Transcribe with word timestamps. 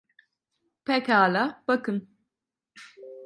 Pekâlâ, 0.85 1.63
bakın. 1.67 2.09